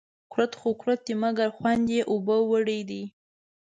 کورت 0.33 0.51
خو 0.59 0.69
کورت 0.81 0.99
دي، 1.07 1.13
مگر 1.23 1.49
خوند 1.57 1.85
يې 1.95 2.01
اوبو 2.11 2.37
وړى 2.49 2.79
دى 2.89 3.03